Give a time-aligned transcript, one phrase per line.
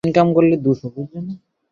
[0.03, 1.27] এটা খুবই সিরিয়াস।